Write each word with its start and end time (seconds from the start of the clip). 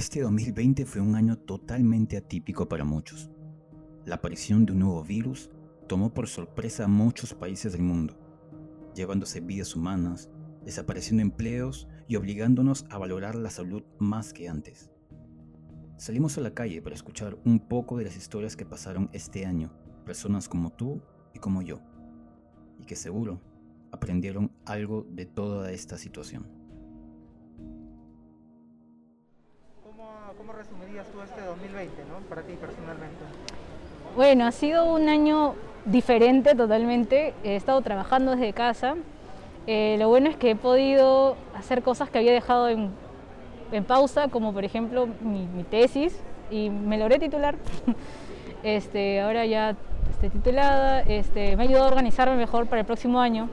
Este 0.00 0.22
2020 0.22 0.86
fue 0.86 1.02
un 1.02 1.14
año 1.14 1.36
totalmente 1.36 2.16
atípico 2.16 2.66
para 2.66 2.84
muchos. 2.84 3.30
La 4.06 4.14
aparición 4.14 4.64
de 4.64 4.72
un 4.72 4.78
nuevo 4.78 5.04
virus 5.04 5.50
tomó 5.88 6.14
por 6.14 6.26
sorpresa 6.26 6.84
a 6.84 6.88
muchos 6.88 7.34
países 7.34 7.72
del 7.72 7.82
mundo, 7.82 8.16
llevándose 8.94 9.40
vidas 9.40 9.76
humanas, 9.76 10.30
desapareciendo 10.64 11.20
empleos 11.20 11.86
y 12.08 12.16
obligándonos 12.16 12.86
a 12.88 12.96
valorar 12.96 13.34
la 13.34 13.50
salud 13.50 13.82
más 13.98 14.32
que 14.32 14.48
antes. 14.48 14.90
Salimos 15.98 16.38
a 16.38 16.40
la 16.40 16.54
calle 16.54 16.80
para 16.80 16.94
escuchar 16.94 17.36
un 17.44 17.68
poco 17.68 17.98
de 17.98 18.04
las 18.04 18.16
historias 18.16 18.56
que 18.56 18.64
pasaron 18.64 19.10
este 19.12 19.44
año, 19.44 19.70
personas 20.06 20.48
como 20.48 20.72
tú 20.72 21.02
y 21.34 21.40
como 21.40 21.60
yo, 21.60 21.78
y 22.78 22.86
que 22.86 22.96
seguro 22.96 23.42
aprendieron 23.92 24.50
algo 24.64 25.06
de 25.10 25.26
toda 25.26 25.72
esta 25.72 25.98
situación. 25.98 26.59
¿Cómo, 30.40 30.54
resumirías 30.54 31.06
tú 31.08 31.20
este 31.20 31.42
2020 31.42 32.02
¿no? 32.08 32.26
para 32.26 32.40
ti 32.40 32.54
personalmente? 32.54 33.18
Bueno, 34.16 34.46
ha 34.46 34.52
sido 34.52 34.90
un 34.90 35.10
año 35.10 35.54
diferente 35.84 36.54
totalmente. 36.54 37.34
He 37.44 37.56
estado 37.56 37.82
trabajando 37.82 38.30
desde 38.30 38.54
casa. 38.54 38.94
Eh, 39.66 39.96
lo 39.98 40.08
bueno 40.08 40.30
es 40.30 40.36
que 40.36 40.52
he 40.52 40.56
podido 40.56 41.36
hacer 41.54 41.82
cosas 41.82 42.08
que 42.08 42.16
había 42.16 42.32
dejado 42.32 42.70
en, 42.70 42.90
pausa, 43.86 44.28
como 44.28 44.54
por 44.54 44.64
ejemplo 44.64 45.08
mi, 45.20 45.46
tesis, 45.64 46.18
y 46.50 46.70
me 46.70 46.96
logré 46.96 47.18
titular. 47.18 47.56
este, 48.62 49.20
ahora 49.20 49.44
ya 49.44 49.76
estoy 50.10 50.30
titulada. 50.30 51.02
Este, 51.02 51.54
me 51.54 51.64
ha 51.64 51.66
ayudado 51.66 51.84
a 51.84 51.88
organizarme 51.88 52.36
mejor 52.36 52.64
para 52.64 52.80
el 52.80 52.86
próximo 52.86 53.20
año. 53.20 53.50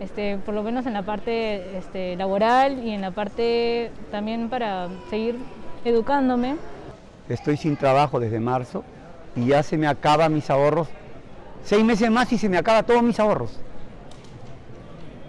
Este, 0.00 0.36
por 0.36 0.52
lo 0.52 0.62
menos 0.62 0.84
en 0.84 0.92
la 0.92 1.02
parte 1.02 1.78
este, 1.78 2.14
laboral 2.16 2.84
y 2.84 2.90
en 2.90 3.00
la 3.00 3.10
parte 3.10 3.90
también 4.10 4.50
para 4.50 4.88
seguir 5.08 5.38
educándome. 5.84 6.56
Estoy 7.28 7.56
sin 7.56 7.76
trabajo 7.76 8.20
desde 8.20 8.40
marzo 8.40 8.84
y 9.36 9.46
ya 9.46 9.62
se 9.62 9.78
me 9.78 9.86
acaban 9.86 10.34
mis 10.34 10.50
ahorros. 10.50 10.88
Seis 11.64 11.84
meses 11.84 12.10
más 12.10 12.32
y 12.32 12.38
se 12.38 12.48
me 12.48 12.58
acaba 12.58 12.82
todos 12.82 13.02
mis 13.02 13.18
ahorros. 13.20 13.58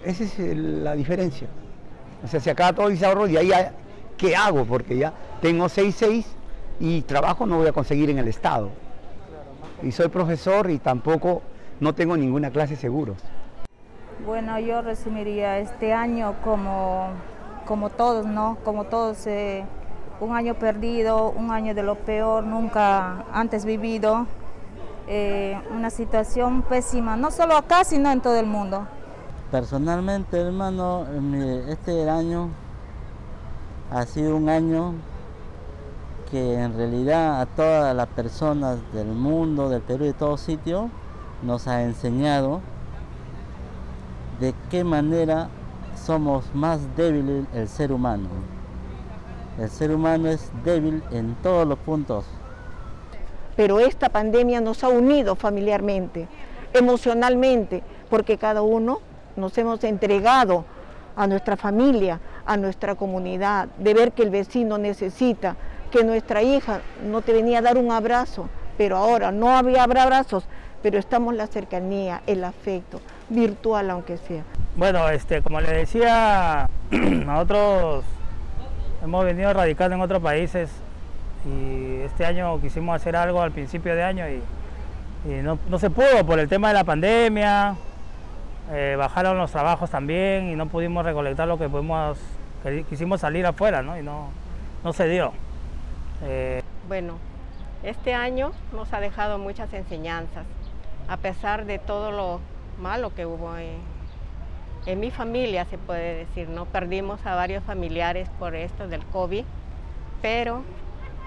Esa 0.04 0.24
es 0.24 0.38
la 0.56 0.94
diferencia. 0.94 1.46
O 2.24 2.28
sea, 2.28 2.40
se 2.40 2.50
acaba 2.50 2.72
todos 2.72 2.90
mis 2.90 3.02
ahorros 3.02 3.30
y 3.30 3.36
ahí, 3.36 3.50
¿qué 4.16 4.34
hago? 4.34 4.64
Porque 4.64 4.96
ya 4.96 5.12
tengo 5.40 5.68
seis, 5.68 5.94
seis 5.96 6.26
y 6.80 7.02
trabajo 7.02 7.46
no 7.46 7.58
voy 7.58 7.68
a 7.68 7.72
conseguir 7.72 8.10
en 8.10 8.18
el 8.18 8.28
Estado. 8.28 8.70
Y 9.82 9.92
soy 9.92 10.08
profesor 10.08 10.70
y 10.70 10.78
tampoco 10.78 11.42
no 11.80 11.94
tengo 11.94 12.16
ninguna 12.16 12.50
clase 12.50 12.76
seguros. 12.76 13.18
Bueno, 14.24 14.58
yo 14.60 14.82
resumiría 14.82 15.58
este 15.58 15.92
año 15.92 16.34
como, 16.44 17.08
como 17.66 17.90
todos, 17.90 18.26
¿no? 18.26 18.58
Como 18.64 18.84
todos. 18.84 19.26
Eh, 19.26 19.64
un 20.22 20.36
año 20.36 20.54
perdido, 20.54 21.30
un 21.30 21.50
año 21.50 21.74
de 21.74 21.82
lo 21.82 21.96
peor 21.96 22.44
nunca 22.44 23.24
antes 23.32 23.64
vivido, 23.64 24.26
eh, 25.08 25.60
una 25.74 25.90
situación 25.90 26.62
pésima, 26.62 27.16
no 27.16 27.32
solo 27.32 27.56
acá, 27.56 27.82
sino 27.82 28.10
en 28.12 28.20
todo 28.20 28.36
el 28.36 28.46
mundo. 28.46 28.86
Personalmente, 29.50 30.40
hermano, 30.40 31.06
este 31.68 32.08
año 32.08 32.50
ha 33.90 34.06
sido 34.06 34.36
un 34.36 34.48
año 34.48 34.94
que 36.30 36.54
en 36.54 36.76
realidad 36.76 37.40
a 37.40 37.46
todas 37.46 37.94
las 37.94 38.06
personas 38.06 38.78
del 38.92 39.08
mundo, 39.08 39.68
del 39.68 39.82
Perú 39.82 40.04
y 40.04 40.08
de 40.08 40.14
todo 40.14 40.36
sitio, 40.36 40.88
nos 41.42 41.66
ha 41.66 41.82
enseñado 41.82 42.60
de 44.38 44.54
qué 44.70 44.84
manera 44.84 45.48
somos 45.96 46.44
más 46.54 46.80
débiles 46.96 47.44
el 47.52 47.68
ser 47.68 47.90
humano. 47.90 48.28
El 49.58 49.68
ser 49.68 49.92
humano 49.92 50.28
es 50.28 50.50
débil 50.64 51.02
en 51.10 51.34
todos 51.42 51.66
los 51.66 51.78
puntos. 51.78 52.24
Pero 53.54 53.80
esta 53.80 54.08
pandemia 54.08 54.60
nos 54.60 54.82
ha 54.82 54.88
unido 54.88 55.36
familiarmente, 55.36 56.26
emocionalmente, 56.72 57.82
porque 58.08 58.38
cada 58.38 58.62
uno 58.62 59.00
nos 59.36 59.56
hemos 59.58 59.84
entregado 59.84 60.64
a 61.16 61.26
nuestra 61.26 61.56
familia, 61.56 62.18
a 62.46 62.56
nuestra 62.56 62.94
comunidad, 62.94 63.68
de 63.76 63.92
ver 63.92 64.12
que 64.12 64.22
el 64.22 64.30
vecino 64.30 64.78
necesita, 64.78 65.56
que 65.90 66.02
nuestra 66.02 66.42
hija 66.42 66.80
no 67.04 67.20
te 67.20 67.34
venía 67.34 67.58
a 67.58 67.62
dar 67.62 67.76
un 67.76 67.92
abrazo, 67.92 68.48
pero 68.78 68.96
ahora 68.96 69.30
no 69.30 69.50
había 69.50 69.84
abrazos, 69.84 70.44
pero 70.82 70.98
estamos 70.98 71.34
la 71.34 71.46
cercanía, 71.46 72.22
el 72.26 72.42
afecto, 72.44 73.00
virtual 73.28 73.90
aunque 73.90 74.16
sea. 74.16 74.44
Bueno, 74.76 75.06
este, 75.10 75.42
como 75.42 75.60
le 75.60 75.72
decía, 75.72 76.66
nosotros 76.90 78.04
hemos 79.02 79.24
venido 79.24 79.52
radicando 79.52 79.96
en 79.96 80.00
otros 80.00 80.22
países 80.22 80.70
y 81.44 82.00
este 82.02 82.24
año 82.24 82.60
quisimos 82.60 82.96
hacer 82.96 83.16
algo 83.16 83.42
al 83.42 83.50
principio 83.50 83.94
de 83.96 84.02
año 84.02 84.24
y, 84.28 84.42
no, 85.42 85.78
se 85.78 85.88
pudo 85.88 86.26
por 86.26 86.38
el 86.40 86.48
tema 86.48 86.68
de 86.68 86.74
la 86.74 86.84
pandemia, 86.84 87.76
eh, 88.72 88.96
bajaron 88.98 89.38
los 89.38 89.52
trabajos 89.52 89.88
también 89.90 90.50
y 90.50 90.56
no 90.56 90.66
pudimos 90.66 91.04
recolectar 91.04 91.46
lo 91.46 91.58
que 91.58 91.68
pudimos, 91.68 92.18
quisimos 92.88 93.20
salir 93.20 93.46
afuera 93.46 93.82
¿no? 93.82 93.96
y 93.98 94.02
no, 94.02 94.30
no 94.82 94.92
se 94.92 95.08
dio. 95.08 95.32
Eh, 96.24 96.62
bueno, 96.88 97.18
este 97.84 98.14
año 98.14 98.52
nos 98.72 98.92
ha 98.92 99.00
dejado 99.00 99.38
muchas 99.38 99.72
enseñanzas, 99.72 100.44
a 101.08 101.16
pesar 101.18 101.66
de 101.66 101.78
todo 101.78 102.10
lo 102.10 102.40
malo 102.80 103.14
que 103.14 103.26
hubo 103.26 103.56
en, 103.56 103.91
en 104.86 105.00
mi 105.00 105.10
familia 105.10 105.64
se 105.66 105.78
puede 105.78 106.14
decir, 106.14 106.48
¿no? 106.48 106.66
Perdimos 106.66 107.24
a 107.24 107.34
varios 107.34 107.62
familiares 107.64 108.28
por 108.38 108.54
esto 108.54 108.88
del 108.88 109.04
COVID, 109.06 109.44
pero 110.20 110.62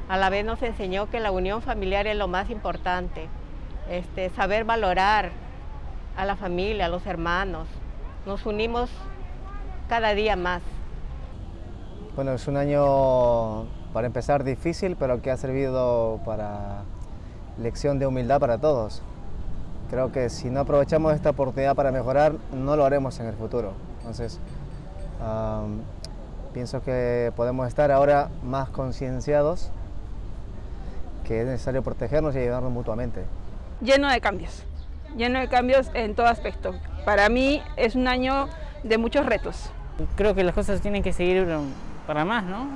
a 0.09 0.17
la 0.17 0.29
vez 0.29 0.45
nos 0.45 0.61
enseñó 0.61 1.09
que 1.09 1.19
la 1.19 1.31
unión 1.31 1.61
familiar 1.61 2.05
es 2.07 2.17
lo 2.17 2.27
más 2.27 2.49
importante, 2.49 3.27
este, 3.89 4.29
saber 4.29 4.65
valorar 4.65 5.31
a 6.17 6.25
la 6.25 6.35
familia, 6.35 6.85
a 6.85 6.89
los 6.89 7.05
hermanos. 7.05 7.67
Nos 8.25 8.45
unimos 8.45 8.89
cada 9.87 10.13
día 10.13 10.35
más. 10.35 10.61
Bueno, 12.15 12.33
es 12.33 12.47
un 12.47 12.57
año 12.57 13.65
para 13.93 14.07
empezar 14.07 14.43
difícil, 14.43 14.95
pero 14.97 15.21
que 15.21 15.31
ha 15.31 15.37
servido 15.37 16.19
para 16.25 16.83
lección 17.57 17.99
de 17.99 18.07
humildad 18.07 18.39
para 18.39 18.57
todos. 18.57 19.01
Creo 19.89 20.11
que 20.11 20.29
si 20.29 20.49
no 20.49 20.61
aprovechamos 20.61 21.13
esta 21.13 21.29
oportunidad 21.29 21.75
para 21.75 21.91
mejorar, 21.91 22.33
no 22.53 22.75
lo 22.75 22.85
haremos 22.85 23.19
en 23.19 23.27
el 23.27 23.35
futuro. 23.35 23.73
Entonces, 23.99 24.39
pienso 26.53 26.81
que 26.81 27.31
podemos 27.35 27.67
estar 27.67 27.91
ahora 27.91 28.29
más 28.43 28.69
concienciados 28.69 29.71
que 31.23 31.41
es 31.41 31.47
necesario 31.47 31.81
protegernos 31.81 32.35
y 32.35 32.39
ayudarnos 32.39 32.71
mutuamente. 32.71 33.23
Lleno 33.81 34.09
de 34.09 34.21
cambios, 34.21 34.63
lleno 35.17 35.39
de 35.39 35.47
cambios 35.47 35.89
en 35.93 36.13
todo 36.13 36.27
aspecto. 36.27 36.75
Para 37.03 37.29
mí 37.29 37.61
es 37.77 37.95
un 37.95 38.07
año 38.07 38.47
de 38.83 38.97
muchos 38.97 39.25
retos. 39.25 39.71
Creo 40.15 40.35
que 40.35 40.43
las 40.43 40.53
cosas 40.53 40.81
tienen 40.81 41.01
que 41.03 41.13
seguir 41.13 41.47
para 42.05 42.25
más, 42.25 42.43
¿no? 42.43 42.67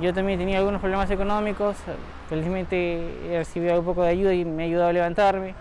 Yo 0.00 0.12
también 0.12 0.38
tenía 0.38 0.58
algunos 0.58 0.80
problemas 0.80 1.10
económicos, 1.10 1.76
felizmente 2.28 3.32
he 3.32 3.38
recibido 3.38 3.78
un 3.78 3.84
poco 3.84 4.02
de 4.02 4.10
ayuda 4.10 4.34
y 4.34 4.44
me 4.44 4.64
ha 4.64 4.66
ayudado 4.66 4.90
a 4.90 4.92
levantarme 4.92 5.54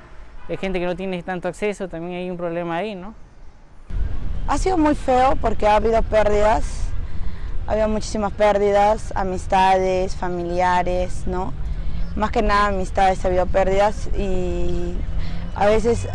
hay 0.47 0.57
gente 0.57 0.79
que 0.79 0.85
no 0.85 0.95
tiene 0.95 1.21
tanto 1.23 1.47
acceso, 1.47 1.87
también 1.87 2.19
hay 2.19 2.29
un 2.29 2.37
problema 2.37 2.77
ahí, 2.77 2.95
¿no? 2.95 3.13
Ha 4.47 4.57
sido 4.57 4.77
muy 4.77 4.93
feo 4.93 5.35
porque 5.41 5.67
ha 5.67 5.75
habido 5.75 6.01
pérdidas, 6.03 6.83
ha 7.67 7.71
habido 7.71 7.89
muchísimas 7.89 8.31
pérdidas, 8.33 9.11
amistades, 9.15 10.15
familiares, 10.15 11.23
¿no? 11.25 11.51
Más 12.15 12.31
que 12.31 12.43
nada 12.43 12.67
amistades 12.67 13.25
ha 13.25 13.27
habido 13.27 13.47
pérdidas 13.47 14.07
y 14.17 14.93
a 15.55 15.65
veces 15.65 16.07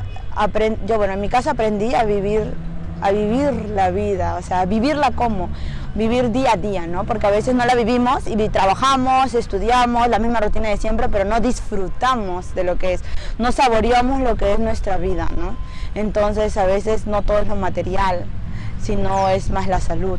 yo, 0.87 0.97
bueno, 0.97 1.15
en 1.15 1.21
mi 1.21 1.29
casa 1.29 1.51
aprendí 1.51 1.95
a 1.95 2.05
vivir, 2.05 2.55
a 3.03 3.11
vivir 3.11 3.53
la 3.75 3.91
vida, 3.91 4.37
o 4.37 4.43
sea, 4.43 4.61
a 4.61 4.67
vivirla 4.67 5.11
como, 5.11 5.51
vivir 6.01 6.31
día 6.33 6.53
a 6.53 6.57
día, 6.57 6.87
¿no? 6.87 7.05
Porque 7.05 7.27
a 7.27 7.31
veces 7.31 7.55
no 7.55 7.67
la 7.67 7.75
vivimos 7.75 8.27
y 8.27 8.49
trabajamos, 8.49 9.35
estudiamos, 9.35 10.09
la 10.09 10.19
misma 10.19 10.41
rutina 10.41 10.71
de 10.71 10.79
siempre, 10.79 11.11
pero 11.11 11.27
no 11.27 11.41
disfrutamos 11.41 12.55
de 12.55 12.65
lo 12.65 12.79
que 12.79 12.95
es, 12.95 13.03
no 13.37 13.53
saboreamos 13.53 14.23
lo 14.23 14.35
que 14.35 14.55
es 14.55 14.59
nuestra 14.59 14.97
vida, 14.97 15.29
¿no? 15.37 15.57
Entonces 15.95 16.57
a 16.57 16.65
veces 16.65 17.07
no 17.07 17.21
todo 17.21 17.41
es 17.41 17.49
lo 17.49 17.57
material, 17.57 18.25
sino 18.81 19.29
es 19.29 19.51
más 19.51 19.69
la 19.69 19.79
salud. 19.79 20.19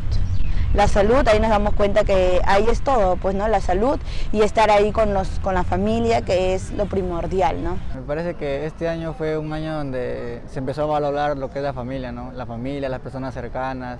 La 0.72 0.86
salud, 0.86 1.26
ahí 1.26 1.40
nos 1.40 1.50
damos 1.50 1.74
cuenta 1.74 2.04
que 2.04 2.40
ahí 2.46 2.64
es 2.70 2.80
todo, 2.80 3.16
pues, 3.16 3.34
¿no? 3.34 3.48
La 3.48 3.60
salud 3.60 3.98
y 4.30 4.42
estar 4.42 4.70
ahí 4.70 4.92
con, 4.92 5.12
los, 5.12 5.40
con 5.40 5.54
la 5.54 5.64
familia, 5.64 6.22
que 6.22 6.54
es 6.54 6.70
lo 6.70 6.86
primordial, 6.86 7.62
¿no? 7.62 7.76
Me 7.94 8.02
parece 8.06 8.34
que 8.34 8.66
este 8.66 8.88
año 8.88 9.14
fue 9.14 9.36
un 9.36 9.52
año 9.52 9.74
donde 9.74 10.42
se 10.46 10.60
empezó 10.60 10.84
a 10.84 10.86
valorar 10.86 11.36
lo 11.36 11.50
que 11.50 11.58
es 11.58 11.64
la 11.64 11.72
familia, 11.72 12.12
¿no? 12.12 12.30
La 12.32 12.46
familia, 12.46 12.88
las 12.88 13.00
personas 13.00 13.34
cercanas, 13.34 13.98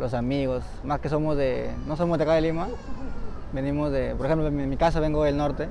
los 0.00 0.14
amigos, 0.14 0.64
más 0.82 0.98
que 0.98 1.10
somos 1.10 1.36
de, 1.36 1.70
no 1.86 1.94
somos 1.94 2.16
de 2.16 2.24
acá 2.24 2.32
de 2.32 2.40
Lima, 2.40 2.68
venimos 3.52 3.92
de, 3.92 4.14
por 4.16 4.26
ejemplo, 4.26 4.48
en 4.48 4.68
mi 4.68 4.76
casa 4.78 4.98
vengo 4.98 5.22
del 5.22 5.36
norte, 5.36 5.68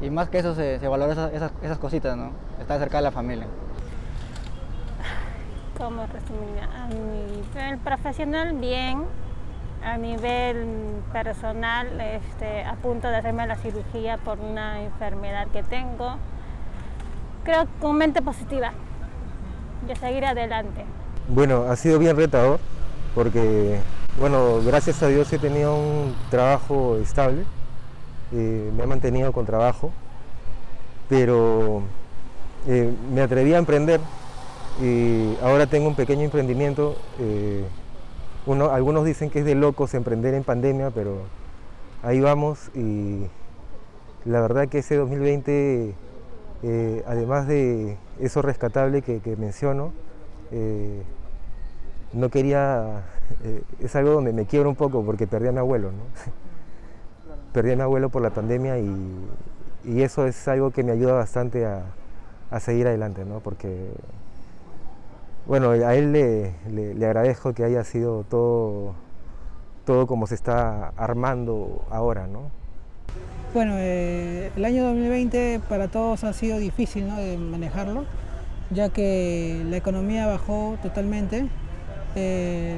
y 0.00 0.10
más 0.10 0.28
que 0.28 0.38
eso 0.38 0.54
se, 0.54 0.78
se 0.78 0.86
valora 0.86 1.12
esas, 1.12 1.52
esas, 1.60 1.78
cositas, 1.78 2.16
¿no? 2.16 2.30
Estar 2.60 2.78
cerca 2.78 2.98
de 2.98 3.02
la 3.02 3.10
familia. 3.10 3.46
¿Cómo 5.76 6.06
resumir? 6.06 6.48
el 7.56 7.78
profesional 7.78 8.54
bien, 8.54 9.02
a 9.84 9.96
nivel 9.96 11.02
personal 11.12 12.00
este, 12.00 12.64
a 12.64 12.74
punto 12.74 13.08
de 13.08 13.16
hacerme 13.16 13.46
la 13.46 13.56
cirugía 13.56 14.18
por 14.18 14.38
una 14.38 14.82
enfermedad 14.82 15.48
que 15.48 15.64
tengo. 15.64 16.16
Creo 17.44 17.66
con 17.80 17.96
mente 17.96 18.22
positiva 18.22 18.72
de 19.86 19.96
seguir 19.96 20.24
adelante. 20.24 20.84
Bueno, 21.28 21.64
ha 21.68 21.76
sido 21.76 21.98
bien 21.98 22.16
retador 22.16 22.60
porque, 23.18 23.80
bueno, 24.20 24.62
gracias 24.64 25.02
a 25.02 25.08
Dios 25.08 25.32
he 25.32 25.40
tenido 25.40 25.74
un 25.74 26.14
trabajo 26.30 26.98
estable, 26.98 27.42
eh, 28.32 28.70
me 28.76 28.84
he 28.84 28.86
mantenido 28.86 29.32
con 29.32 29.44
trabajo, 29.44 29.90
pero 31.08 31.82
eh, 32.68 32.94
me 33.12 33.20
atreví 33.20 33.54
a 33.54 33.58
emprender 33.58 34.00
y 34.80 35.34
ahora 35.42 35.66
tengo 35.66 35.88
un 35.88 35.96
pequeño 35.96 36.22
emprendimiento. 36.22 36.94
Eh, 37.18 37.64
uno, 38.46 38.70
algunos 38.70 39.04
dicen 39.04 39.30
que 39.30 39.40
es 39.40 39.44
de 39.44 39.56
locos 39.56 39.94
emprender 39.94 40.34
en 40.34 40.44
pandemia, 40.44 40.92
pero 40.92 41.22
ahí 42.04 42.20
vamos 42.20 42.70
y 42.76 43.26
la 44.26 44.40
verdad 44.40 44.68
que 44.68 44.78
ese 44.78 44.94
2020, 44.94 45.92
eh, 46.62 47.02
además 47.04 47.48
de 47.48 47.96
eso 48.20 48.42
rescatable 48.42 49.02
que, 49.02 49.20
menciono, 49.36 49.90
eh, 50.52 51.02
no 52.12 52.28
quería, 52.30 53.02
es 53.80 53.96
algo 53.96 54.10
donde 54.10 54.32
me 54.32 54.46
quiebro 54.46 54.70
un 54.70 54.76
poco 54.76 55.04
porque 55.04 55.26
perdí 55.26 55.48
a 55.48 55.52
mi 55.52 55.58
abuelo, 55.58 55.90
¿no? 55.92 56.04
perdí 57.52 57.72
a 57.72 57.76
mi 57.76 57.82
abuelo 57.82 58.08
por 58.08 58.22
la 58.22 58.30
pandemia 58.30 58.78
y, 58.78 58.94
eso 59.84 60.26
es 60.26 60.46
algo 60.48 60.70
que 60.70 60.82
me 60.82 60.92
ayuda 60.92 61.14
bastante 61.14 61.64
a, 61.64 61.82
a 62.50 62.60
seguir 62.60 62.86
adelante, 62.86 63.24
¿no? 63.24 63.40
porque 63.40 63.90
bueno, 65.48 65.70
a 65.70 65.94
él 65.94 66.12
le, 66.12 67.06
agradezco 67.06 67.54
que 67.54 67.64
haya 67.64 67.82
sido 67.82 68.22
todo, 68.24 68.94
todo 69.86 70.06
como 70.06 70.26
se 70.26 70.34
está 70.34 70.88
armando 70.88 71.86
ahora, 71.90 72.26
¿no? 72.26 72.50
Bueno, 73.54 73.72
eh, 73.78 74.52
el 74.54 74.64
año 74.66 74.84
2020 74.84 75.62
para 75.66 75.88
todos 75.88 76.22
ha 76.24 76.34
sido 76.34 76.58
difícil 76.58 77.08
¿no? 77.08 77.16
de 77.16 77.38
manejarlo, 77.38 78.04
ya 78.70 78.90
que 78.90 79.62
la 79.64 79.78
economía 79.78 80.26
bajó 80.26 80.76
totalmente. 80.82 81.48
Eh, 82.20 82.74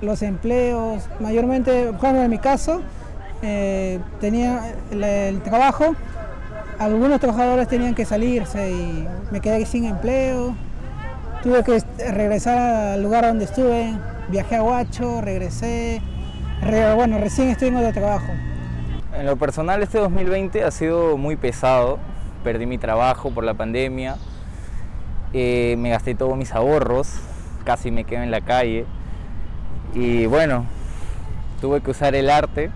los 0.00 0.22
empleos, 0.22 1.08
mayormente, 1.20 1.86
por 1.92 1.94
ejemplo, 1.96 2.22
en 2.22 2.30
mi 2.30 2.38
caso, 2.38 2.82
eh, 3.42 4.00
tenía 4.20 4.74
el, 4.90 5.40
trabajo, 5.42 5.94
algunos 6.80 7.20
trabajadores 7.20 7.68
tenían 7.68 7.94
que 7.94 8.04
salirse 8.04 8.70
y 8.70 9.06
me 9.30 9.40
quedé 9.40 9.64
sin 9.66 9.84
empleo, 9.84 10.54
Tuve 11.42 11.62
que 11.62 11.80
regresar 12.12 12.58
al 12.58 13.02
lugar 13.02 13.24
donde 13.24 13.44
estuve, 13.44 13.92
viajé 14.28 14.56
a 14.56 14.64
Huacho, 14.64 15.20
regresé, 15.20 16.02
bueno, 16.96 17.18
recién 17.18 17.48
estoy 17.50 17.68
en 17.68 17.76
otro 17.76 17.92
trabajo. 17.92 18.32
En 19.14 19.26
lo 19.26 19.36
personal 19.36 19.80
este 19.80 19.98
2020 19.98 20.64
ha 20.64 20.70
sido 20.72 21.16
muy 21.16 21.36
pesado, 21.36 22.00
perdí 22.42 22.66
mi 22.66 22.78
trabajo 22.78 23.30
por 23.30 23.44
la 23.44 23.54
pandemia, 23.54 24.16
eh, 25.32 25.76
me 25.78 25.90
gasté 25.90 26.16
todos 26.16 26.36
mis 26.36 26.52
ahorros, 26.52 27.20
casi 27.66 27.90
me 27.90 28.04
quedo 28.04 28.22
en 28.22 28.30
la 28.30 28.40
calle 28.40 28.86
y 29.92 30.26
bueno, 30.26 30.64
tuve 31.60 31.80
que 31.82 31.90
usar 31.90 32.14
el 32.14 32.30
arte 32.30 32.70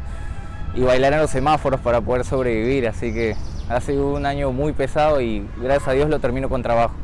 y 0.75 0.83
bailar 0.83 1.13
en 1.13 1.21
los 1.21 1.31
semáforos 1.31 1.81
para 1.81 2.01
poder 2.01 2.25
sobrevivir, 2.25 2.89
así 2.89 3.15
que 3.15 3.37
ha 3.69 3.81
sido 3.81 4.13
un 4.13 4.27
año 4.27 4.53
muy 4.53 4.73
pesado 4.73 5.21
y 5.21 5.49
gracias 5.63 5.89
a 5.89 5.93
Dios 5.93 6.11
lo 6.11 6.19
termino 6.19 6.49
con 6.49 6.63
trabajo. 6.63 6.95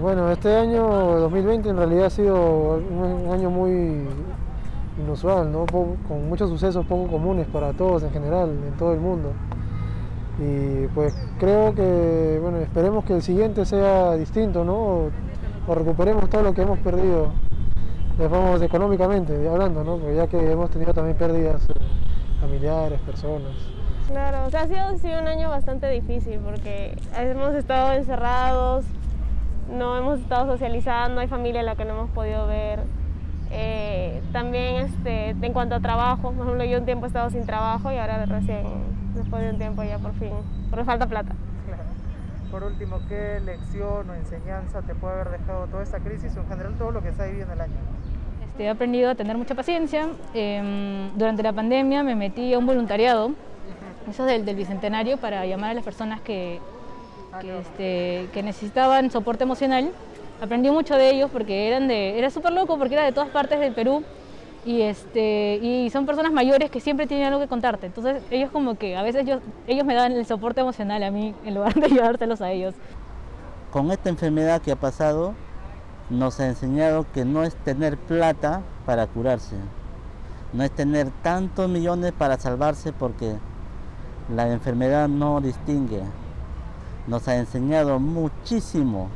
Bueno, 0.00 0.30
este 0.30 0.54
año 0.56 0.82
2020 1.20 1.68
en 1.68 1.76
realidad 1.76 2.06
ha 2.06 2.10
sido 2.10 2.34
un 2.36 3.32
año 3.32 3.48
muy 3.48 4.06
inusual, 4.98 5.52
¿no? 5.52 5.66
con 5.66 6.28
muchos 6.28 6.50
sucesos 6.50 6.84
poco 6.84 7.10
comunes 7.10 7.46
para 7.46 7.72
todos 7.72 8.02
en 8.02 8.10
general, 8.10 8.50
en 8.50 8.76
todo 8.76 8.92
el 8.92 9.00
mundo. 9.00 9.32
Y 10.40 10.86
pues 10.94 11.14
creo 11.38 11.74
que, 11.74 12.38
bueno, 12.42 12.58
esperemos 12.58 13.04
que 13.04 13.14
el 13.14 13.22
siguiente 13.22 13.64
sea 13.66 14.14
distinto, 14.14 14.64
¿no? 14.64 15.10
O, 15.66 15.74
recuperemos 15.74 16.28
todo 16.30 16.42
lo 16.42 16.54
que 16.54 16.62
hemos 16.62 16.78
perdido, 16.80 17.32
digamos, 18.18 18.62
económicamente 18.62 19.48
hablando, 19.48 19.84
¿no? 19.84 19.96
Porque 19.96 20.16
ya 20.16 20.26
que 20.26 20.52
hemos 20.52 20.70
tenido 20.70 20.92
también 20.92 21.16
pérdidas 21.16 21.62
eh, 21.68 21.74
familiares, 22.40 23.00
personas. 23.00 23.52
Claro, 24.08 24.38
ha 24.38 24.66
sido, 24.66 24.80
ha 24.80 24.96
sido 24.96 25.20
un 25.20 25.28
año 25.28 25.48
bastante 25.50 25.88
difícil 25.88 26.40
porque 26.44 26.96
hemos 27.16 27.54
estado 27.54 27.92
encerrados, 27.92 28.84
no 29.70 29.96
hemos 29.96 30.18
estado 30.18 30.50
socializando, 30.50 31.20
hay 31.20 31.28
familia 31.28 31.60
en 31.60 31.66
la 31.66 31.76
que 31.76 31.84
no 31.84 31.92
hemos 31.92 32.10
podido 32.10 32.46
ver. 32.46 32.80
Eh, 33.52 34.20
también 34.32 34.86
este, 34.86 35.30
en 35.30 35.52
cuanto 35.52 35.74
a 35.74 35.80
trabajo, 35.80 36.32
por 36.32 36.44
ejemplo, 36.44 36.64
yo 36.64 36.78
un 36.78 36.84
tiempo 36.84 37.06
he 37.06 37.08
estado 37.08 37.30
sin 37.30 37.46
trabajo 37.46 37.92
y 37.92 37.98
ahora 37.98 38.24
recién, 38.26 38.64
después 39.14 39.42
de 39.42 39.50
un 39.50 39.58
tiempo 39.58 39.82
ya 39.82 39.98
por 39.98 40.12
fin, 40.14 40.30
porque 40.70 40.84
falta 40.84 41.06
plata. 41.06 41.34
Por 42.50 42.64
último, 42.64 42.98
¿qué 43.08 43.40
lección 43.44 44.10
o 44.10 44.14
enseñanza 44.14 44.82
te 44.82 44.94
puede 44.94 45.20
haber 45.20 45.38
dejado 45.38 45.66
toda 45.66 45.82
esta 45.82 46.00
crisis 46.00 46.36
o 46.36 46.40
en 46.40 46.48
general 46.48 46.74
todo 46.78 46.90
lo 46.90 47.02
que 47.02 47.10
está 47.10 47.26
viviendo 47.26 47.52
el 47.52 47.60
año? 47.60 47.74
Este, 48.44 48.64
he 48.64 48.68
aprendido 48.68 49.10
a 49.10 49.14
tener 49.14 49.36
mucha 49.38 49.54
paciencia. 49.54 50.08
Em, 50.34 51.10
durante 51.16 51.44
la 51.44 51.52
pandemia 51.52 52.02
me 52.02 52.16
metí 52.16 52.52
a 52.52 52.58
un 52.58 52.66
voluntariado, 52.66 53.30
eso 54.08 54.24
del, 54.24 54.44
del 54.44 54.56
Bicentenario, 54.56 55.16
para 55.18 55.46
llamar 55.46 55.70
a 55.70 55.74
las 55.74 55.84
personas 55.84 56.20
que, 56.22 56.58
que, 57.40 57.58
este, 57.60 58.28
que 58.32 58.42
necesitaban 58.42 59.10
soporte 59.12 59.44
emocional. 59.44 59.92
Aprendí 60.40 60.70
mucho 60.70 60.96
de 60.96 61.10
ellos 61.10 61.30
porque 61.30 61.68
eran 61.68 61.86
de, 61.86 62.18
era 62.18 62.30
súper 62.30 62.52
loco 62.52 62.78
porque 62.78 62.94
era 62.94 63.04
de 63.04 63.12
todas 63.12 63.28
partes 63.28 63.60
del 63.60 63.74
Perú 63.74 64.02
y, 64.64 64.82
este, 64.82 65.56
y 65.62 65.90
son 65.90 66.06
personas 66.06 66.32
mayores 66.32 66.70
que 66.70 66.80
siempre 66.80 67.06
tienen 67.06 67.26
algo 67.26 67.40
que 67.40 67.48
contarte. 67.48 67.86
Entonces 67.86 68.22
ellos 68.30 68.50
como 68.50 68.76
que 68.76 68.96
a 68.96 69.02
veces 69.02 69.22
ellos, 69.22 69.40
ellos 69.66 69.84
me 69.84 69.94
dan 69.94 70.12
el 70.12 70.26
soporte 70.26 70.60
emocional 70.60 71.02
a 71.02 71.10
mí 71.10 71.34
en 71.44 71.54
lugar 71.54 71.74
de 71.74 71.86
ayudárselos 71.86 72.40
a 72.40 72.50
ellos. 72.50 72.74
Con 73.70 73.90
esta 73.90 74.08
enfermedad 74.08 74.60
que 74.60 74.72
ha 74.72 74.76
pasado 74.76 75.34
nos 76.10 76.40
ha 76.40 76.48
enseñado 76.48 77.06
que 77.12 77.24
no 77.24 77.44
es 77.44 77.54
tener 77.54 77.96
plata 77.96 78.62
para 78.84 79.06
curarse, 79.06 79.56
no 80.52 80.64
es 80.64 80.70
tener 80.72 81.08
tantos 81.22 81.68
millones 81.68 82.12
para 82.12 82.36
salvarse 82.38 82.92
porque 82.92 83.36
la 84.34 84.50
enfermedad 84.50 85.08
no 85.08 85.40
distingue 85.40 86.02
nos 87.06 87.26
ha 87.28 87.36
enseñado 87.36 87.98
muchísimo 87.98 89.08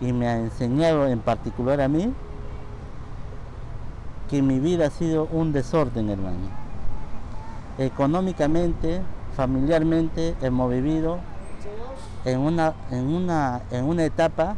y 0.00 0.12
me 0.12 0.28
ha 0.28 0.38
enseñado 0.38 1.06
en 1.08 1.18
particular 1.18 1.80
a 1.80 1.88
mí 1.88 2.12
que 4.28 4.42
mi 4.42 4.58
vida 4.58 4.86
ha 4.86 4.90
sido 4.90 5.28
un 5.32 5.52
desorden, 5.52 6.10
hermano. 6.10 6.48
Económicamente, 7.78 9.00
familiarmente, 9.36 10.34
hemos 10.42 10.70
vivido 10.70 11.18
en 12.24 12.40
una, 12.40 12.74
en 12.90 13.06
una, 13.06 13.62
en 13.70 13.84
una 13.84 14.04
etapa 14.04 14.56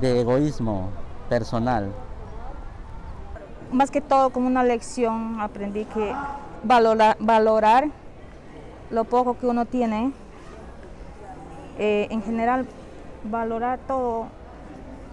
de 0.00 0.20
egoísmo 0.20 0.90
personal. 1.28 1.90
Más 3.72 3.90
que 3.90 4.00
todo 4.00 4.30
como 4.30 4.46
una 4.46 4.62
lección 4.62 5.40
aprendí 5.40 5.84
que 5.86 6.14
valorar, 6.62 7.16
valorar 7.18 7.88
lo 8.90 9.04
poco 9.04 9.38
que 9.38 9.46
uno 9.46 9.64
tiene 9.64 10.12
eh, 11.78 12.06
en 12.10 12.22
general 12.22 12.66
valorar 13.24 13.78
todo 13.86 14.26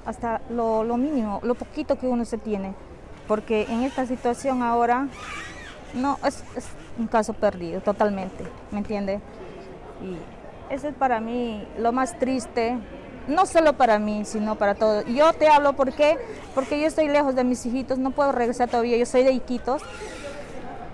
hasta 0.05 0.41
lo, 0.49 0.83
mínimo, 0.97 1.39
lo 1.43 1.55
poquito 1.55 1.97
que 1.97 2.07
uno 2.07 2.25
se 2.25 2.37
tiene, 2.37 2.73
porque 3.29 3.67
en 3.69 3.83
esta 3.83 4.07
situación 4.07 4.63
ahora 4.63 5.07
no 5.93 6.17
es, 6.25 6.43
un 6.97 7.05
caso 7.05 7.33
perdido 7.33 7.79
totalmente, 7.79 8.43
¿me 8.71 8.79
entiende? 8.79 9.21
Y 10.03 10.73
eso 10.73 10.87
es 10.87 10.95
para 10.95 11.21
mí 11.21 11.65
lo 11.77 11.91
más 11.91 12.17
triste, 12.17 12.75
no 13.27 13.45
solo 13.45 13.73
para 13.73 13.99
mí, 13.99 14.25
sino 14.25 14.55
para 14.55 14.73
todos. 14.73 15.05
Yo 15.05 15.31
te 15.33 15.47
hablo 15.47 15.73
porque 15.73 16.17
porque 16.55 16.81
yo 16.81 16.87
estoy 16.87 17.07
lejos 17.07 17.35
de 17.35 17.43
mis 17.43 17.63
hijitos, 17.67 17.99
no 17.99 18.09
puedo 18.09 18.31
regresar 18.31 18.67
todavía, 18.67 18.97
yo 18.97 19.05
soy 19.05 19.23
de 19.23 19.31
Iquitos 19.31 19.83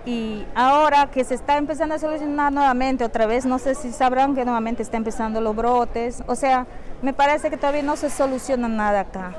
y 0.04 0.44
ahora 0.54 1.10
que 1.10 1.24
se 1.24 1.34
está 1.34 1.56
empezando 1.56 1.94
a 1.94 1.98
solucionar 1.98 2.52
nuevamente 2.52 3.02
otra 3.02 3.24
vez, 3.24 3.46
no 3.46 3.58
sé 3.58 3.74
si 3.74 3.92
sabrán 3.92 4.34
que 4.34 4.44
nuevamente 4.44 4.82
está 4.82 4.98
empezando 4.98 5.40
los 5.40 5.56
brotes, 5.56 6.22
o 6.26 6.34
sea, 6.34 6.66
me 7.00 7.14
parece 7.14 7.48
que 7.48 7.56
todavía 7.56 7.82
no 7.82 7.96
se 7.96 8.10
soluciona 8.10 8.68
nada 8.68 9.00
acá. 9.00 9.34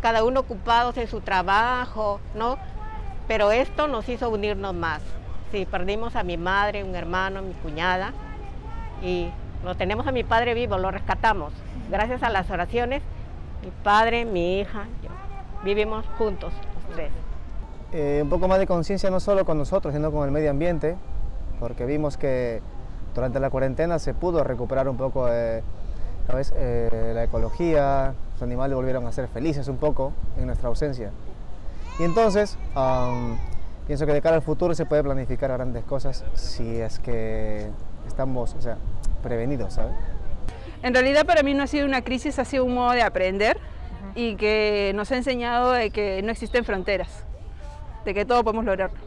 Cada 0.00 0.24
uno 0.24 0.40
ocupado 0.40 0.92
en 0.96 1.08
su 1.08 1.20
trabajo, 1.20 2.20
¿no? 2.34 2.56
Pero 3.28 3.52
esto 3.52 3.86
nos 3.86 4.08
hizo 4.08 4.30
unirnos 4.30 4.74
más. 4.74 5.02
Sí, 5.52 5.66
perdimos 5.66 6.16
a 6.16 6.22
mi 6.22 6.36
madre, 6.36 6.84
un 6.84 6.94
hermano, 6.94 7.42
mi 7.42 7.52
cuñada, 7.54 8.12
y 9.02 9.30
lo 9.64 9.74
tenemos 9.74 10.06
a 10.06 10.12
mi 10.12 10.24
padre 10.24 10.54
vivo, 10.54 10.78
lo 10.78 10.90
rescatamos. 10.90 11.52
Gracias 11.90 12.22
a 12.22 12.30
las 12.30 12.50
oraciones, 12.50 13.02
mi 13.62 13.70
padre, 13.82 14.24
mi 14.24 14.60
hija, 14.60 14.86
yo, 15.02 15.10
vivimos 15.64 16.06
juntos 16.16 16.52
los 16.74 16.94
tres. 16.94 17.10
Eh, 17.92 18.20
un 18.22 18.28
poco 18.28 18.46
más 18.46 18.60
de 18.60 18.66
conciencia 18.66 19.10
no 19.10 19.18
solo 19.18 19.44
con 19.44 19.58
nosotros, 19.58 19.92
sino 19.92 20.12
con 20.12 20.24
el 20.24 20.30
medio 20.30 20.50
ambiente, 20.50 20.96
porque 21.58 21.84
vimos 21.84 22.16
que 22.16 22.62
durante 23.14 23.40
la 23.40 23.50
cuarentena 23.50 23.98
se 23.98 24.14
pudo 24.14 24.44
recuperar 24.44 24.88
un 24.88 24.96
poco 24.96 25.28
eh, 25.28 25.62
eh, 26.54 27.12
la 27.14 27.24
ecología, 27.24 28.14
los 28.40 28.46
animales 28.46 28.74
volvieron 28.74 29.06
a 29.06 29.12
ser 29.12 29.28
felices 29.28 29.68
un 29.68 29.76
poco 29.76 30.14
en 30.38 30.46
nuestra 30.46 30.68
ausencia. 30.68 31.10
Y 31.98 32.04
entonces 32.04 32.56
pienso 33.86 34.06
que 34.06 34.14
de 34.14 34.22
cara 34.22 34.36
al 34.36 34.42
futuro 34.42 34.74
se 34.74 34.86
puede 34.86 35.02
planificar 35.02 35.50
grandes 35.52 35.84
cosas 35.84 36.24
si 36.32 36.80
es 36.80 36.98
que 37.00 37.68
estamos 38.06 38.54
o 38.54 38.62
sea, 38.62 38.78
prevenidos, 39.22 39.74
¿sabes? 39.74 39.92
En 40.82 40.94
realidad 40.94 41.26
para 41.26 41.42
mí 41.42 41.52
no 41.52 41.64
ha 41.64 41.66
sido 41.66 41.84
una 41.84 42.00
crisis, 42.00 42.38
ha 42.38 42.46
sido 42.46 42.64
un 42.64 42.74
modo 42.74 42.92
de 42.92 43.02
aprender 43.02 43.58
y 44.14 44.36
que 44.36 44.92
nos 44.94 45.12
ha 45.12 45.18
enseñado 45.18 45.72
de 45.72 45.90
que 45.90 46.22
no 46.22 46.32
existen 46.32 46.64
fronteras, 46.64 47.24
de 48.06 48.14
que 48.14 48.24
todo 48.24 48.42
podemos 48.42 48.64
lograrlo. 48.64 48.98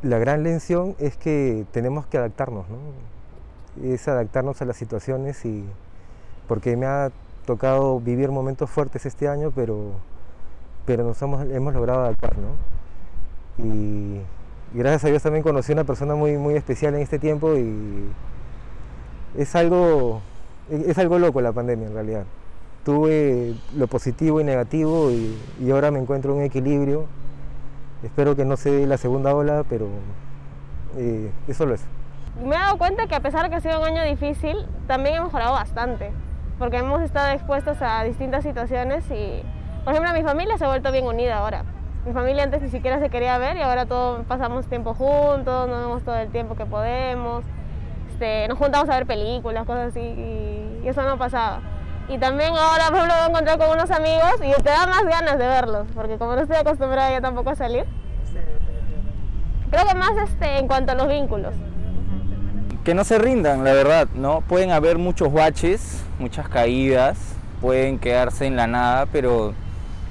La 0.00 0.18
gran 0.18 0.44
lección 0.44 0.96
es 0.98 1.18
que 1.18 1.66
tenemos 1.72 2.06
que 2.06 2.16
adaptarnos, 2.16 2.66
¿no? 2.70 2.78
es 3.84 4.08
adaptarnos 4.08 4.62
a 4.62 4.64
las 4.64 4.78
situaciones 4.78 5.44
y 5.44 5.62
porque 6.48 6.74
me 6.74 6.86
ha 6.86 7.10
tocado 7.48 7.98
vivir 7.98 8.30
momentos 8.30 8.68
fuertes 8.68 9.06
este 9.06 9.26
año, 9.26 9.50
pero, 9.54 9.92
pero 10.84 11.02
nos 11.02 11.20
hemos, 11.22 11.48
hemos 11.48 11.72
logrado 11.72 12.00
adaptar, 12.00 12.34
¿no? 12.36 13.64
Y, 13.64 14.20
gracias 14.74 15.06
a 15.06 15.08
Dios 15.08 15.22
también 15.22 15.42
conocí 15.42 15.72
a 15.72 15.76
una 15.76 15.84
persona 15.84 16.14
muy, 16.14 16.36
muy 16.36 16.54
especial 16.56 16.94
en 16.94 17.00
este 17.00 17.18
tiempo 17.18 17.56
y 17.56 18.10
es 19.38 19.56
algo, 19.56 20.20
es 20.70 20.98
algo 20.98 21.18
loco 21.18 21.40
la 21.40 21.52
pandemia 21.52 21.88
en 21.88 21.94
realidad. 21.94 22.24
Tuve 22.84 23.54
lo 23.74 23.86
positivo 23.86 24.42
y 24.42 24.44
negativo 24.44 25.10
y, 25.10 25.34
y 25.58 25.70
ahora 25.70 25.90
me 25.90 25.98
encuentro 25.98 26.32
en 26.32 26.40
un 26.40 26.44
equilibrio. 26.44 27.06
Espero 28.02 28.36
que 28.36 28.44
no 28.44 28.58
se 28.58 28.70
dé 28.70 28.86
la 28.86 28.98
segunda 28.98 29.34
ola, 29.34 29.64
pero 29.70 29.86
eh, 30.98 31.30
es 31.48 31.56
solo 31.56 31.74
eso 31.74 31.86
me 32.44 32.54
he 32.54 32.58
dado 32.58 32.78
cuenta 32.78 33.06
que 33.06 33.14
a 33.14 33.20
pesar 33.20 33.42
de 33.42 33.50
que 33.50 33.56
ha 33.56 33.60
sido 33.60 33.80
un 33.80 33.86
año 33.86 34.04
difícil, 34.04 34.66
también 34.86 35.16
he 35.16 35.20
mejorado 35.20 35.54
bastante, 35.54 36.12
porque 36.58 36.78
hemos 36.78 37.02
estado 37.02 37.28
expuestos 37.32 37.80
a 37.80 38.02
distintas 38.04 38.42
situaciones 38.42 39.04
y, 39.10 39.42
por 39.84 39.92
ejemplo, 39.92 40.12
mi 40.12 40.22
familia 40.22 40.58
se 40.58 40.64
ha 40.64 40.68
vuelto 40.68 40.90
bien 40.90 41.06
unida 41.06 41.38
ahora. 41.38 41.64
Mi 42.04 42.12
familia 42.12 42.44
antes 42.44 42.62
ni 42.62 42.68
siquiera 42.70 42.98
se 42.98 43.10
quería 43.10 43.38
ver 43.38 43.56
y 43.56 43.62
ahora 43.62 43.86
todos 43.86 44.24
pasamos 44.26 44.66
tiempo 44.66 44.94
juntos, 44.94 45.68
nos 45.68 45.80
vemos 45.80 46.02
todo 46.02 46.16
el 46.16 46.30
tiempo 46.30 46.56
que 46.56 46.66
podemos, 46.66 47.44
este, 48.10 48.48
nos 48.48 48.58
juntamos 48.58 48.88
a 48.88 48.94
ver 48.94 49.06
películas, 49.06 49.66
cosas 49.66 49.88
así, 49.88 50.00
y, 50.00 50.82
eso 50.84 51.02
no 51.02 51.18
pasaba. 51.18 51.60
Y 52.08 52.16
también 52.18 52.50
ahora, 52.56 52.86
por 52.86 52.96
ejemplo, 52.96 53.14
voy 53.14 53.24
a 53.24 53.28
encontrar 53.28 53.58
con 53.58 53.70
unos 53.70 53.90
amigos 53.90 54.34
y 54.40 54.62
te 54.62 54.70
da 54.70 54.86
más 54.86 55.04
ganas 55.04 55.38
de 55.38 55.46
verlos, 55.46 55.86
porque 55.94 56.16
como 56.16 56.34
no 56.34 56.40
estoy 56.40 56.56
acostumbrada 56.56 57.10
ya 57.10 57.20
tampoco 57.20 57.50
a 57.50 57.54
salir. 57.54 57.84
Creo 59.70 59.86
que 59.86 59.94
más 59.94 60.12
este, 60.16 60.58
en 60.58 60.66
cuanto 60.66 60.92
a 60.92 60.94
los 60.94 61.08
vínculos 61.08 61.54
que 62.88 62.94
no 62.94 63.04
se 63.04 63.18
rindan, 63.18 63.64
la 63.64 63.74
verdad, 63.74 64.08
¿no? 64.14 64.40
Pueden 64.40 64.70
haber 64.70 64.96
muchos 64.96 65.30
baches, 65.30 66.00
muchas 66.18 66.48
caídas, 66.48 67.18
pueden 67.60 67.98
quedarse 67.98 68.46
en 68.46 68.56
la 68.56 68.66
nada, 68.66 69.04
pero 69.04 69.52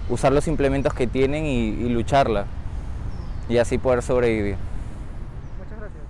usar 0.09 0.31
los 0.31 0.47
implementos 0.47 0.93
que 0.93 1.07
tienen 1.07 1.47
y, 1.47 1.69
y 1.69 1.89
lucharla. 1.89 2.45
Y 3.49 3.57
así 3.57 3.79
poder 3.79 4.03
sobrevivir. 4.03 4.57
Muchas 5.57 5.79
gracias. 5.79 6.03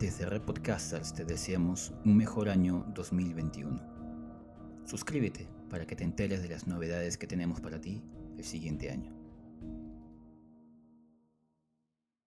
Desde 0.00 0.26
Red 0.26 0.42
Podcasters 0.42 1.14
te 1.14 1.24
deseamos 1.24 1.94
un 2.04 2.16
mejor 2.16 2.48
año 2.48 2.84
2021. 2.96 3.80
Suscríbete 4.86 5.46
para 5.70 5.86
que 5.86 5.94
te 5.94 6.02
enteres 6.02 6.42
de 6.42 6.48
las 6.48 6.66
novedades 6.66 7.16
que 7.16 7.28
tenemos 7.28 7.60
para 7.60 7.80
ti 7.80 8.02
el 8.36 8.44
siguiente 8.44 8.90
año. 8.90 9.15